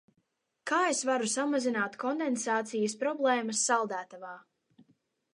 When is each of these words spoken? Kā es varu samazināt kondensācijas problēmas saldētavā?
Kā 0.69 0.77
es 0.93 1.01
varu 1.09 1.27
samazināt 1.33 1.97
kondensācijas 2.03 2.95
problēmas 3.03 3.61
saldētavā? 3.69 4.33